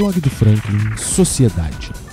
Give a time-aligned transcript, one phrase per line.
[0.00, 2.09] blog do Franklin Sociedade.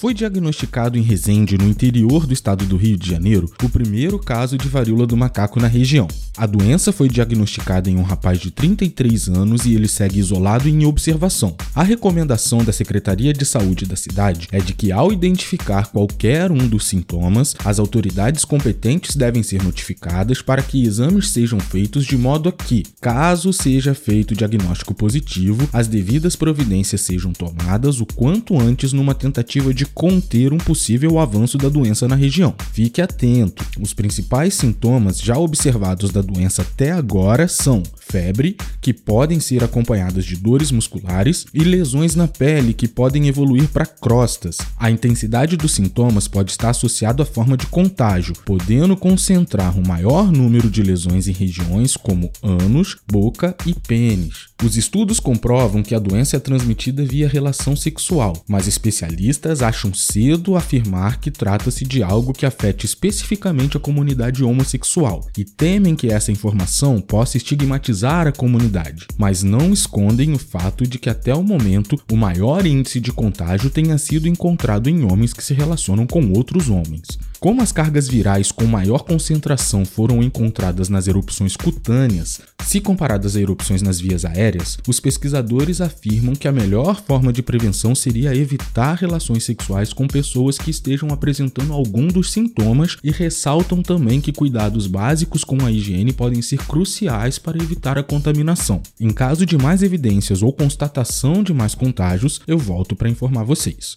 [0.00, 4.56] Foi diagnosticado em Resende, no interior do estado do Rio de Janeiro, o primeiro caso
[4.56, 6.08] de varíola do macaco na região.
[6.38, 10.86] A doença foi diagnosticada em um rapaz de 33 anos e ele segue isolado em
[10.86, 11.54] observação.
[11.74, 16.66] A recomendação da Secretaria de Saúde da cidade é de que, ao identificar qualquer um
[16.66, 22.48] dos sintomas, as autoridades competentes devem ser notificadas para que exames sejam feitos de modo
[22.48, 28.94] a que, caso seja feito diagnóstico positivo, as devidas providências sejam tomadas o quanto antes
[28.94, 32.54] numa tentativa de conter um possível avanço da doença na região.
[32.72, 39.38] Fique atento, os principais sintomas já observados da doença até agora são febre, que podem
[39.38, 44.58] ser acompanhadas de dores musculares, e lesões na pele, que podem evoluir para crostas.
[44.76, 50.32] A intensidade dos sintomas pode estar associada à forma de contágio, podendo concentrar um maior
[50.32, 54.50] número de lesões em regiões como ânus, boca e pênis.
[54.62, 60.56] Os estudos comprovam que a doença é transmitida via relação sexual, mas especialistas acham cedo
[60.56, 66.30] afirmar que trata-se de algo que afete especificamente a comunidade homossexual e temem que essa
[66.30, 71.98] informação possa estigmatizar a comunidade, mas não escondem o fato de que até o momento
[72.12, 76.68] o maior índice de contágio tenha sido encontrado em homens que se relacionam com outros
[76.68, 77.18] homens.
[77.40, 83.40] Como as cargas virais com maior concentração foram encontradas nas erupções cutâneas, se comparadas a
[83.40, 88.92] erupções nas vias aéreas, os pesquisadores afirmam que a melhor forma de prevenção seria evitar
[88.92, 94.86] relações sexuais com pessoas que estejam apresentando algum dos sintomas e ressaltam também que cuidados
[94.86, 98.82] básicos com a higiene podem ser cruciais para evitar a contaminação.
[99.00, 103.96] Em caso de mais evidências ou constatação de mais contágios, eu volto para informar vocês.